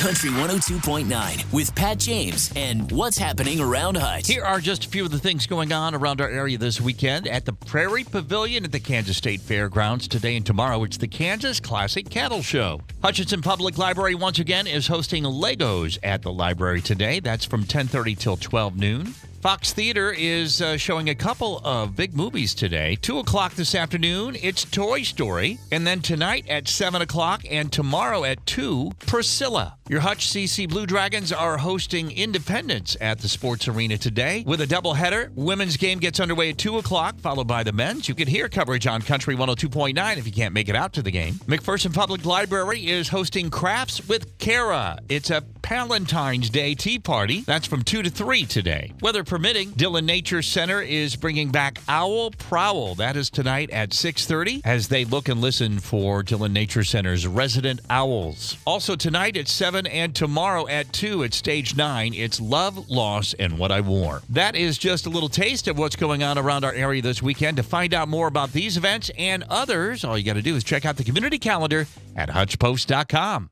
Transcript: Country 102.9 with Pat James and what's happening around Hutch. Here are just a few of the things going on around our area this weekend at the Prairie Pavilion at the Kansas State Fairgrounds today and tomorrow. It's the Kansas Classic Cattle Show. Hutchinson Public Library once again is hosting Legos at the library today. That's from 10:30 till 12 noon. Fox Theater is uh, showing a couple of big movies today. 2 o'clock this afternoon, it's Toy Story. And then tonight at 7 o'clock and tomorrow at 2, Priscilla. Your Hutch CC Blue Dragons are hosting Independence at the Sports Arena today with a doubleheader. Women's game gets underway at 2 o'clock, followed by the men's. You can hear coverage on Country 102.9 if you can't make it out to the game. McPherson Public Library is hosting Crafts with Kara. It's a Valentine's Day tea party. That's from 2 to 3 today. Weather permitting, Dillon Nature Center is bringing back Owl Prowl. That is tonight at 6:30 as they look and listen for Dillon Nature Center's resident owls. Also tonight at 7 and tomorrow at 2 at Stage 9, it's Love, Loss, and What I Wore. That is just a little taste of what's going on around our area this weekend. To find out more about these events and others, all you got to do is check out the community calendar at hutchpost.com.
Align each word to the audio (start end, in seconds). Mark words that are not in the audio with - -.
Country 0.00 0.30
102.9 0.30 1.52
with 1.52 1.74
Pat 1.74 1.98
James 1.98 2.50
and 2.56 2.90
what's 2.90 3.18
happening 3.18 3.60
around 3.60 3.98
Hutch. 3.98 4.26
Here 4.26 4.42
are 4.42 4.58
just 4.58 4.86
a 4.86 4.88
few 4.88 5.04
of 5.04 5.10
the 5.10 5.18
things 5.18 5.46
going 5.46 5.72
on 5.72 5.94
around 5.94 6.22
our 6.22 6.28
area 6.30 6.56
this 6.56 6.80
weekend 6.80 7.28
at 7.28 7.44
the 7.44 7.52
Prairie 7.52 8.04
Pavilion 8.04 8.64
at 8.64 8.72
the 8.72 8.80
Kansas 8.80 9.18
State 9.18 9.42
Fairgrounds 9.42 10.08
today 10.08 10.36
and 10.36 10.46
tomorrow. 10.46 10.84
It's 10.84 10.96
the 10.96 11.06
Kansas 11.06 11.60
Classic 11.60 12.08
Cattle 12.08 12.40
Show. 12.40 12.80
Hutchinson 13.02 13.42
Public 13.42 13.76
Library 13.76 14.14
once 14.14 14.38
again 14.38 14.66
is 14.66 14.86
hosting 14.86 15.24
Legos 15.24 15.98
at 16.02 16.22
the 16.22 16.32
library 16.32 16.80
today. 16.80 17.20
That's 17.20 17.44
from 17.44 17.64
10:30 17.64 18.14
till 18.14 18.38
12 18.38 18.78
noon. 18.78 19.14
Fox 19.40 19.72
Theater 19.72 20.12
is 20.12 20.60
uh, 20.60 20.76
showing 20.76 21.08
a 21.08 21.14
couple 21.14 21.62
of 21.64 21.96
big 21.96 22.14
movies 22.14 22.52
today. 22.52 22.94
2 22.96 23.20
o'clock 23.20 23.54
this 23.54 23.74
afternoon, 23.74 24.36
it's 24.42 24.64
Toy 24.64 25.02
Story. 25.02 25.58
And 25.72 25.86
then 25.86 26.02
tonight 26.02 26.46
at 26.46 26.68
7 26.68 27.00
o'clock 27.00 27.42
and 27.50 27.72
tomorrow 27.72 28.24
at 28.24 28.44
2, 28.44 28.92
Priscilla. 29.06 29.78
Your 29.88 30.00
Hutch 30.00 30.28
CC 30.28 30.68
Blue 30.68 30.84
Dragons 30.84 31.32
are 31.32 31.56
hosting 31.56 32.10
Independence 32.12 32.98
at 33.00 33.20
the 33.20 33.28
Sports 33.28 33.66
Arena 33.66 33.96
today 33.96 34.44
with 34.46 34.60
a 34.60 34.66
doubleheader. 34.66 35.32
Women's 35.34 35.78
game 35.78 36.00
gets 36.00 36.20
underway 36.20 36.50
at 36.50 36.58
2 36.58 36.76
o'clock, 36.76 37.18
followed 37.18 37.48
by 37.48 37.62
the 37.62 37.72
men's. 37.72 38.10
You 38.10 38.14
can 38.14 38.28
hear 38.28 38.46
coverage 38.50 38.86
on 38.86 39.00
Country 39.00 39.34
102.9 39.34 40.18
if 40.18 40.26
you 40.26 40.32
can't 40.32 40.52
make 40.52 40.68
it 40.68 40.76
out 40.76 40.92
to 40.92 41.02
the 41.02 41.10
game. 41.10 41.34
McPherson 41.46 41.94
Public 41.94 42.26
Library 42.26 42.86
is 42.86 43.08
hosting 43.08 43.48
Crafts 43.48 44.06
with 44.06 44.36
Kara. 44.38 44.98
It's 45.08 45.30
a 45.30 45.42
Valentine's 45.70 46.50
Day 46.50 46.74
tea 46.74 46.98
party. 46.98 47.42
That's 47.42 47.68
from 47.68 47.84
2 47.84 48.02
to 48.02 48.10
3 48.10 48.44
today. 48.44 48.92
Weather 49.00 49.22
permitting, 49.22 49.70
Dillon 49.70 50.04
Nature 50.04 50.42
Center 50.42 50.82
is 50.82 51.14
bringing 51.14 51.52
back 51.52 51.78
Owl 51.88 52.32
Prowl. 52.32 52.96
That 52.96 53.16
is 53.16 53.30
tonight 53.30 53.70
at 53.70 53.94
6:30 53.94 54.62
as 54.64 54.88
they 54.88 55.04
look 55.04 55.28
and 55.28 55.40
listen 55.40 55.78
for 55.78 56.24
Dillon 56.24 56.52
Nature 56.52 56.82
Center's 56.82 57.24
resident 57.24 57.78
owls. 57.88 58.56
Also 58.66 58.96
tonight 58.96 59.36
at 59.36 59.46
7 59.46 59.86
and 59.86 60.12
tomorrow 60.12 60.66
at 60.66 60.92
2 60.92 61.22
at 61.22 61.34
Stage 61.34 61.76
9, 61.76 62.14
it's 62.14 62.40
Love, 62.40 62.90
Loss, 62.90 63.34
and 63.34 63.56
What 63.56 63.70
I 63.70 63.80
Wore. 63.80 64.22
That 64.28 64.56
is 64.56 64.76
just 64.76 65.06
a 65.06 65.10
little 65.10 65.28
taste 65.28 65.68
of 65.68 65.78
what's 65.78 65.94
going 65.94 66.24
on 66.24 66.36
around 66.36 66.64
our 66.64 66.74
area 66.74 67.00
this 67.00 67.22
weekend. 67.22 67.58
To 67.58 67.62
find 67.62 67.94
out 67.94 68.08
more 68.08 68.26
about 68.26 68.52
these 68.52 68.76
events 68.76 69.08
and 69.16 69.44
others, 69.48 70.02
all 70.02 70.18
you 70.18 70.24
got 70.24 70.32
to 70.32 70.42
do 70.42 70.56
is 70.56 70.64
check 70.64 70.84
out 70.84 70.96
the 70.96 71.04
community 71.04 71.38
calendar 71.38 71.86
at 72.16 72.30
hutchpost.com. 72.30 73.50